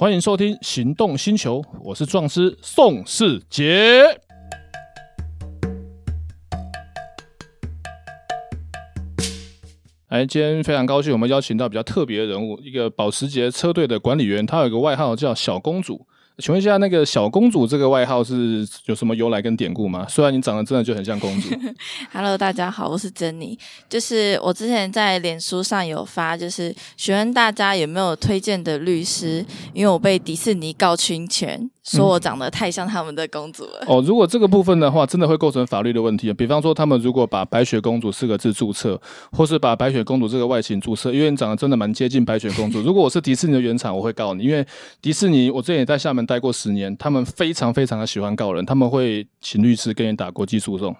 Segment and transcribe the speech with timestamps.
[0.00, 4.04] 欢迎收听《行动星球》，我是壮师宋世杰。
[10.06, 16.06] 哎，今天非常高兴，我们邀请到比较特别的人物，一个保时捷车队的管理员，他有一个外号叫小公主。
[16.40, 20.06] 请问一下，那个小公主这个外号是有什么由来跟典故吗？
[20.08, 21.48] 虽然你长得真的就很像公主。
[22.12, 23.58] Hello，大家好，我是珍妮。
[23.88, 33.78] 就是我之前在脸书上有发，就是询问大家有没有推荐的律师，因为我被迪士尼告侵权，说我长得太像他们的公主了。
[33.82, 36.32] 嗯、哦，如果这个部分的话，真的会构成法律的问题。
[36.32, 39.00] 比方说，他们如果把“白雪公主”四个字注册，
[39.32, 42.80] 或是把“白雪公主”这个外形注册，因为你长得真的蛮接近白雪公主。
[42.80, 44.64] 如果我是迪士尼的原厂，我会告你，因为
[45.00, 50.94] 迪士尼我之前也在厦门待过十年，他们非常非常的喜欢告人，他们会请律师跟你打国际诉讼。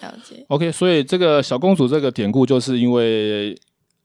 [0.00, 0.44] 了解。
[0.48, 3.56] OK，所以这个小公主这个典故，就是因为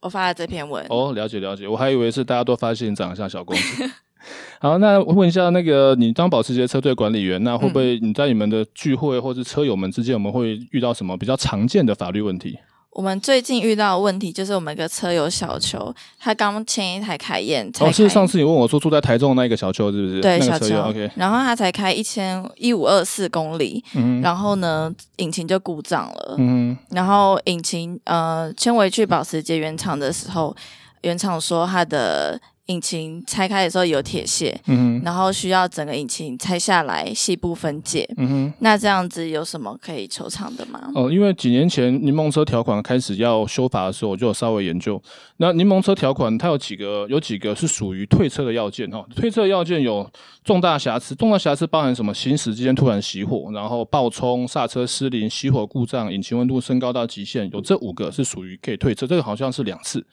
[0.01, 0.85] 我发了这篇文。
[0.89, 3.83] 哦，了解了解，我还以为是大家都发现你长得像小公主。
[4.59, 12.57] 好，那我问一下，那个你当保时捷车队管理员，那会不会你在你们的聚会或是车友们之间，我们会遇到什么比较常见的法律问题？
[12.91, 17.69] 我们最近遇到的问题就是，我们一个车友小邱，他刚签一台凯宴。
[17.79, 20.21] 哦，是上次你问我说住在台中的那个小邱是不是？
[20.21, 20.75] 对，小邱。
[20.81, 21.09] OK。
[21.15, 30.55] 然后他才开一千一五二四公里，嗯，然后呢，引擎就故障了，嗯，然后引擎呃签回去保时捷原厂的时候，
[31.01, 32.39] 原厂说他的。
[32.69, 40.79] 引擎拆开的时候有铁屑，嗯哼，然后需要整个引擎拆下来细部分解，嗯哼，那这样子有什么可以求偿的吗？
[40.93, 45.01] 哦，因为几年前柠檬车条款开始要修法的时候，我就有稍微研究。
[45.37, 49.03] 那柠檬车条款它有几个，有几个是属于退车的要件哈。
[49.15, 50.07] 退车要件有
[50.43, 52.13] 重大瑕疵，重大瑕疵包含什么？
[52.13, 59.07] 行驶之间突然熄火，然后爆冲、刹车失灵、熄火故障、引擎温度升高到极限，有这五个是属于可以退车。
[59.07, 60.05] 这个好像是两次。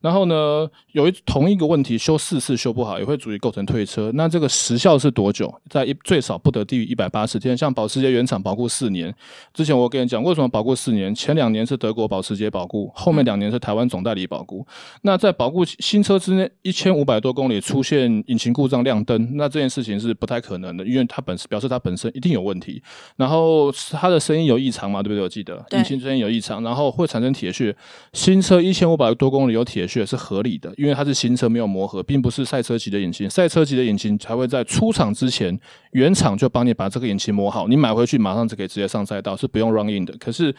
[0.00, 4.10] 然后呢，有一同一个问题修四次修不好，也会足以构成退车。
[4.14, 5.52] 那这个时效是多久？
[5.68, 7.56] 在一最少不得低于一百八十天。
[7.56, 9.14] 像保时捷原厂保固四年，
[9.52, 11.14] 之前我跟你讲为什么保固四年？
[11.14, 14.64] 前两年是德国保时捷保固，后面两年是台湾总代理保固。
[14.68, 22.82] 嗯、那在保固新车之内一千五百多公里出现引擎故障亮灯，那这件事情是不太可能的，因为它本表示它本身一定有问题。
[23.16, 25.02] 然后它的声音有异常嘛？
[25.02, 25.22] 对不对？
[25.22, 27.74] 我记得引擎声音有异常，然后会产生铁屑。
[28.12, 30.04] 新车一千五百多公里有铁屑。
[30.04, 33.28] 是合理的，因为它是新车没有磨合，并不是赛车级的引擎。
[33.30, 35.58] 赛车级的引擎才会在出厂之前，
[35.92, 40.14] 原厂就帮你把这个引擎磨好，你买回去马上就可以直接上赛道，是不用 run in 的。
[40.18, 40.54] 可是，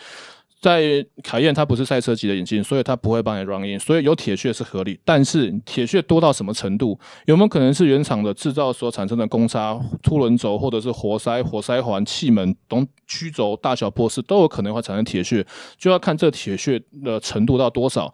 [0.59, 4.99] 在凯宴它不是赛车级的引擎，所以它不会帮你 run in，所以有铁屑是合理。
[5.05, 6.99] 但是铁屑多到什么程度？
[7.25, 15.45] 有没有可能是原厂的制造所产生的公差、凸轮轴，或者是活塞、活塞环、气门、等曲轴大小波式都有可能会产生铁屑，
[15.77, 18.11] 就要看这铁屑的程度到多少。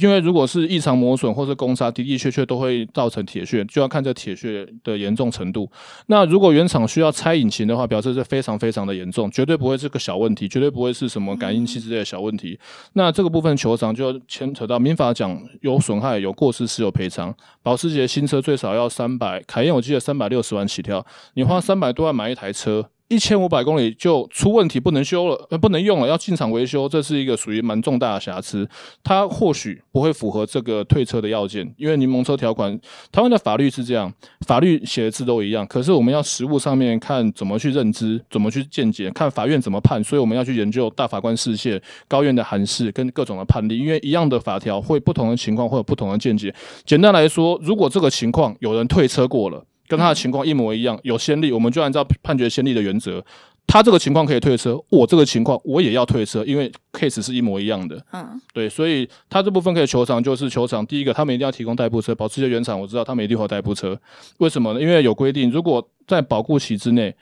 [0.00, 5.70] 因为如果是异常磨损或是公差，的的确确都会造成铁屑，就要看这铁屑的严重程度。
[6.06, 12.58] 那如果原厂需要拆引擎的话，表示是非常非常的严重，绝对不会是个小问题，绝对不会是什么感应器之类的小问题。
[12.92, 17.34] 那这个部分球场就牵扯到民法讲有损害、有过失是有赔偿。
[17.62, 22.90] 保时捷新车最少要三百，凯宴我记得三百六十万起跳，你花三百多万买一台车。
[23.08, 28.68] 一千五百公里就出问题，不能修了，呃，不能用了，要进厂维修，这是一个属于蛮重大的瑕疵。
[29.02, 32.78] 它或许不会符合这个退车的要件，因为柠檬车条款，
[33.10, 34.12] 台湾的法律是这样，
[34.46, 46.54] 法律写的字都一样，可是我们要实务上面看怎么去认知，怎么去见解，看法院怎么判，所以我们要去研究大法官释宪、高院的函释跟各种的判例，因为一样的法条会不同的情况会有不同的见解。
[46.84, 49.64] 简单来说，如果这个情况有人退车过了。
[49.88, 53.24] 跟他的情况一模一样，有先例，我们就按照判决先例的原则，
[53.66, 58.00] 他这个情况可以退车，我这个情况我也要退车，因为 case 是一模一样的。
[58.12, 60.86] 嗯，对，所以他这部分可以求偿，就是求偿。
[60.86, 63.98] 第一个，他们一定要提供代步车，保时捷原厂我知道他们一定会有代步车，
[64.38, 64.80] 为什么呢？
[64.80, 67.14] 因为有规定，如果在保固期之内。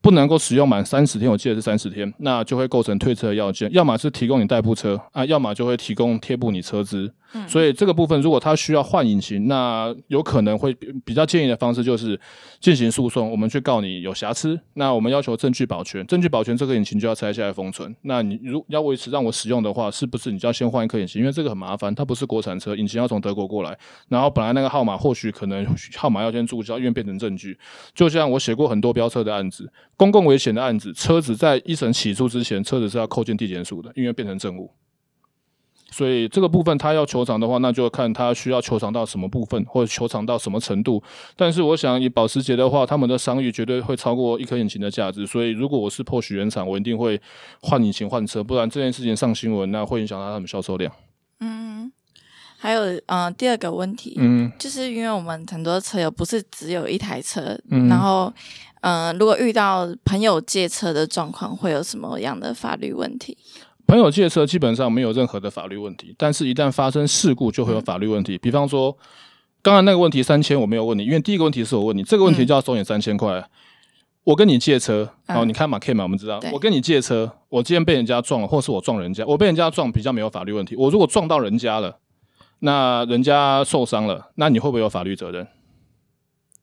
[0.00, 3.70] 不能够使用满三十天，我记得是三十天，那就会构成退车的要件。
[3.72, 7.12] 要么是提供你代步车啊，要么就会提供贴补你车资。
[7.34, 10.72] 嗯，所以这个部分如果他需要换引擎，那有可能会
[11.04, 12.18] 比较建议的方式就是
[12.58, 17.94] 进行诉讼，我们去告你有瑕疵，那我们要求证据保全，证据保全这个引擎就要拆下来封存。
[18.02, 21.20] 那你如要维持让我使用的话，是不是你就要先换一颗引擎？
[21.20, 23.76] 因为这个很麻烦，它不是国产车，引擎要从德国过来，
[24.08, 27.58] 然后本来那个号码或许可能号码要先注销，因为变成证据。
[27.94, 29.70] 就像我写过很多飙车的案子。
[29.98, 34.70] 公共危险的案子，车子在一审起诉之前，车子是要扣进地检署的，因为变成证物。
[35.90, 41.02] 所以这个部分他要求偿的话，那就看他需要求偿到什么部分，或者求偿到什么程度。
[41.34, 45.26] 但是我想以保时捷的话，他们的商誉绝对会超过一颗引擎的价值。
[45.26, 47.20] 所以如果我是 Porsche 原厂，我一定会
[47.60, 50.92] 换引擎换车，不然这件事情上新闻，那会影响到他们销售量。
[51.40, 51.67] 嗯。
[52.60, 58.32] 还有，嗯、呃，第二个问题，嗯，就是因为我们很多车友不是只有一台车，嗯，然后，
[58.80, 63.38] 嗯、呃，如果遇到朋友借车的状况，会有什么样的法律问题？
[63.86, 68.34] 朋友借车基本上没有任何的法律问题，但是一旦发生事故，就会有法律问题。
[68.34, 68.90] 嗯、比方说，
[69.62, 73.48] 刚刚那个问题三千，我没有问你，因为第一个问题是我问你，这个问题就要收你三千块。
[74.24, 80.74] 我跟你借车，哦，你看马 K 嘛，我们知道，我跟你借车，我今天被人家撞了，或是我撞人家，我被人家撞比较没有法律问题。
[80.74, 81.96] 我如果撞到人家了。
[82.60, 85.46] 那人家受伤了，那你会不会有法律责任？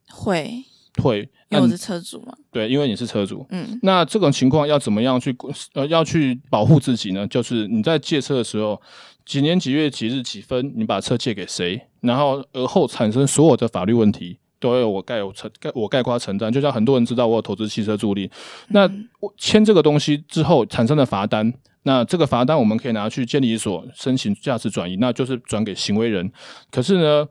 [0.09, 0.63] 会
[1.01, 2.33] 会，因为我是车主嘛。
[2.51, 3.45] 对，因为你是车主。
[3.50, 5.36] 嗯，那这种情况要怎么样去
[5.74, 7.27] 呃要去保护自己呢？
[7.27, 8.81] 就是你在借车的时候，
[9.25, 16.51] 几年几月几日几分，你把车借给谁，然后而后产生所有的法律问题，都要我概有承概我概括承担。
[16.51, 18.30] 就像很多人知道我有投资汽车助力，
[18.69, 18.89] 那
[19.19, 21.53] 我签这个东西之后产生的罚单。
[21.88, 26.32] 那这个罚单我们可以拿去监理所申请价值转移，那就是转给行为人。
[26.72, 27.28] 可是呢，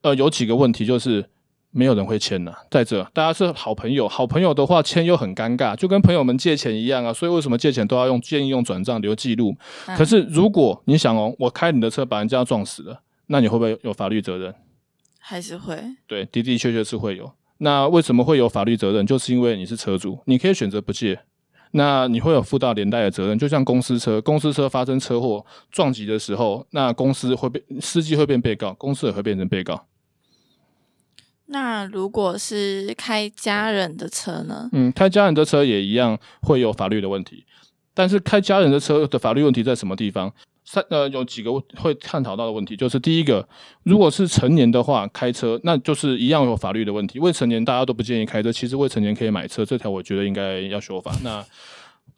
[0.00, 1.28] 呃，有几个问题就是
[1.70, 2.50] 没有人会签呢。
[2.70, 7.12] 再者，大家是好朋友，好朋友的话签又很尴尬，就跟朋友们借钱一样啊。
[7.12, 9.54] 所以为什么借钱都要用建议用转账留记录？
[9.96, 14.54] 可是如果你想哦，我开你的车把人家撞死了，那你会不会有法律责任？
[15.18, 15.76] 还是会？
[16.06, 17.30] 对，的的确确是会有。
[17.58, 19.06] 那为什么会有法律责任？
[19.06, 21.20] 就是因为你是车主，你可以选择不借。
[21.72, 29.86] 那你会有负到连带的责任，就像公司车，公司车发生车祸撞击的时候，那公司会被司机会变被告，公司也会变成被告。
[31.46, 34.68] 那如果是开家人的车呢？
[34.72, 37.44] 嗯，开家人的车也一样会有法律的问题，
[37.94, 40.32] 但是开家人的车的法律问题在什么地方？
[40.70, 43.48] 三呃，有几个会探讨到的问题，就是第一个，
[43.84, 47.18] 如果是成年的话开车，那就是一样有法律的问题。
[47.18, 51.10] 未成年大家都不建议开车，其实未成年可以买车，这条我觉得应该要修法。
[51.24, 51.42] 那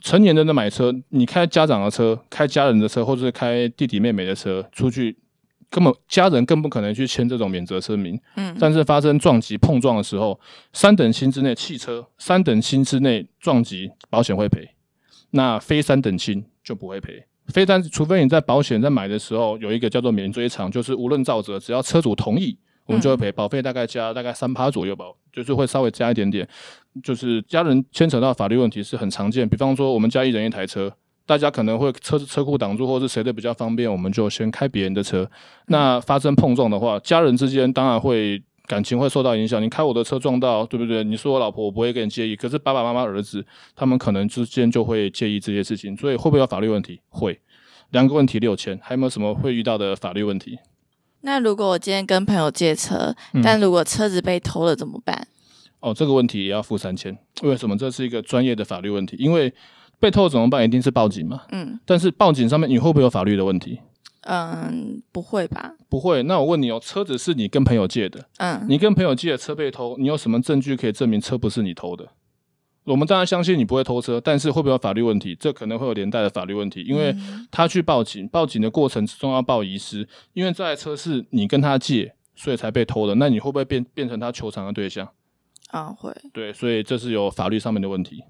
[0.00, 5.16] 成年人的买车，你开家长的车、开家人的车，或者是开弟弟妹妹的车出去，
[5.70, 8.20] 根本家人更不可能去签这种免责声明。
[8.34, 10.40] 嗯，但是发生撞击碰撞的时候，
[10.72, 14.70] 三等亲之内汽车三等亲之内撞击保险会赔，
[15.30, 17.26] 那非三等亲就不会赔。
[17.50, 22.56] 非但除非你在保险在买的时候有一个叫做免追偿，就是无论造责，只要车主同意，
[22.86, 26.48] 我们就会赔保费，大概加大概三趴左右吧，就是会稍微加一点点。
[27.02, 30.92] 就是家人牵扯到法律问题是很常见，比方说我们家一人一台车，
[31.26, 35.30] 大家可能会车车库挡住，或是谁的比较方便，我们就先开别人的车。
[35.66, 38.42] 那发生碰撞的话，家人之间当然会。
[38.70, 41.02] 感情会受到影响，你开我的车撞到，对不对？
[41.02, 42.36] 你是我老婆，我不会跟你介意。
[42.36, 43.44] 可是爸爸妈妈、儿子，
[43.74, 47.00] 他们可能之间就会介意这些事情，所以会不会有法律问题？
[47.08, 47.40] 会。
[47.90, 50.60] 两个问题六千，还有没有什么会遇到的法律问题？
[51.22, 53.12] 那如果我今天跟朋友借车，
[53.42, 55.16] 但如果车子被偷了怎么办？
[55.80, 57.18] 嗯、哦，这个问题也要付三千。
[57.42, 57.76] 为什么？
[57.76, 59.16] 这是一个专业的法律问题。
[59.18, 59.52] 因为
[59.98, 60.64] 被偷怎么办？
[60.64, 61.42] 一定是报警嘛。
[61.50, 61.80] 嗯。
[61.84, 63.80] 但是报警上面你会不会有法律的问题？
[64.22, 65.74] 嗯，不会吧？
[65.88, 66.22] 不会。
[66.24, 72.08] 那我问你哦，车子是你跟朋友借的，嗯，你跟朋友借的车被偷，你有什么证据可以证明车不是你偷的？
[72.84, 75.36] 我们当然相信你不会偷车，但是会不会有法律问题？
[75.38, 77.14] 这可能会有连带的法律问题，因为
[77.50, 83.14] 他去报警，报警的过程之中要报遗失，因为这台车是你跟他借，所以才被偷的。
[83.16, 85.08] 那你会不会变变成他求偿的对象？
[85.68, 86.12] 啊，会。
[86.32, 88.24] 对，所以这是有法律上面的问题。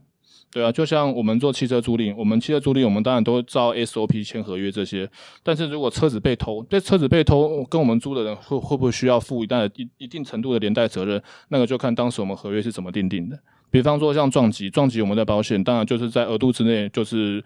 [0.52, 5.08] 对啊，就像我们做汽车租赁，我们汽车租赁，我们当然都照 SOP 签合约这些。
[5.44, 11.22] 但是如果车子被偷，这车子被偷，跟我们租的人会会不会需要负一定一一定程度的连带责任？
[11.50, 13.38] 那个就看当时我们合约是怎么订定的。
[13.70, 17.40] 比方说像撞击，撞击我们的保险当然就是在额度之内，就是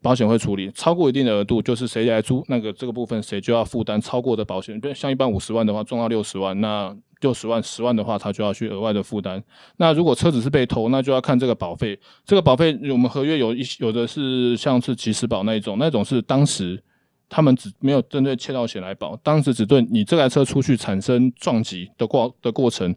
[0.00, 0.70] 保险会处理。
[0.70, 4.80] 超过一定的额度，就是谁来租那个这个部分谁就要负担超过的保险。
[4.94, 6.96] 像一般五十万的话，撞到六十万，那。
[7.20, 9.42] 六十万、十万的话，他就要去额外的负担。
[9.76, 11.98] 那如果车子是被偷，那就要看这个保费。
[12.24, 16.82] 这个保费，我们合约有一有的是像是及时保那一种，那种是当时
[17.28, 22.94] 他们只没有针对窃盗险来保，当时只对你这台车出去产生撞击的过的过程。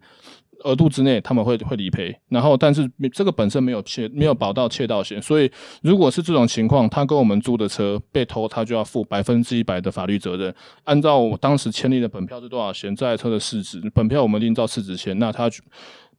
[0.63, 5.51] 额度之内他们会会理赔，然后但是这个本身没有窃没有保到窃盗险，所以
[5.82, 10.53] 如果是这种情况，他跟我们租的车被偷，他就要负百分之一百的法律责任。
[10.84, 15.50] 按照我当时签订的本票是多少钱，这台车的市值，本票我们另照市值钱，那他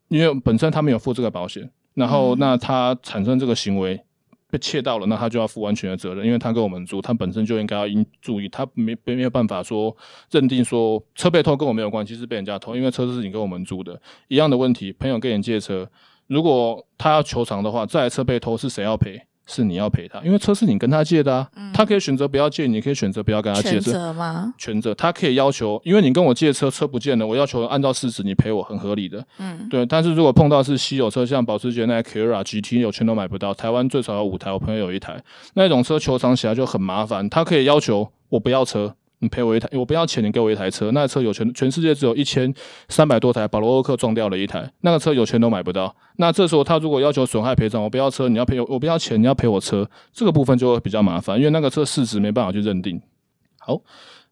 [0.08, 4.00] 因为本身他没有付这个保险，然后那他产生这个行为。
[4.54, 9.94] 被窃到了，那他就要负完全的责任，因为他跟我们租，他本身就应该要应注意，他没没没有办法说
[10.30, 15.90] 认定说车被偷跟我没有关系，是被人家偷，因为车子是你跟我们租的，一样的问题，朋友跟人借车，
[16.28, 19.20] 如果他要求偿的话，这台车被偷是谁要赔？
[19.46, 23.70] 是你要赔他，因为车是你跟他借的啊，嗯、他可以选择不要借，你可以选择不要跟他借。
[23.72, 24.54] 全责吗？
[24.56, 29.24] 全责，他可以要求，因为你跟我借车，车不见了，我要求按照事实你赔我，很合理的。
[29.38, 29.84] 嗯，对。
[29.84, 35.22] 但是如果碰到是稀有车，像保时捷那 Carrera GT，有全都买不到，台湾最少有五台，我朋友有一台，
[35.54, 37.28] 那种车求偿起来就很麻烦。
[37.28, 38.94] 他可以要求我不要车。
[39.24, 40.92] 你赔我一台，我不要钱，你给我一台车。
[40.92, 42.54] 那个车有全全世界只有一千
[42.88, 45.96] 三百多台保罗沃克撞掉了一台，那个车有钱都买不到。
[46.18, 53.00] 那这时候他如果要求损害赔偿，我不要车，你要赔我，我不要钱，你要赔我车，这个部分就会比较麻烦，因为那个车市值没办法去认定。
[53.58, 53.80] 好，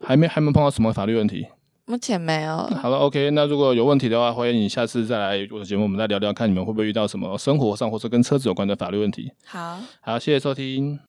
[0.00, 1.46] 还没还没碰到什么法律问题。
[1.86, 2.56] 目前没有。
[2.80, 9.32] 好了，OK，那如果有问题的话，欢迎你下次再来我的节目，我们再聊聊，看你们会不会遇到什么生活上或者跟车子有关的法律问题。
[9.44, 11.00] 好，好，谢谢收听。